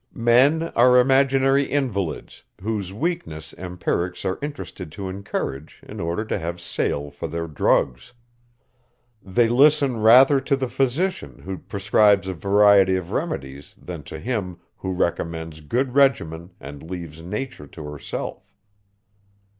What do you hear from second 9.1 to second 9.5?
They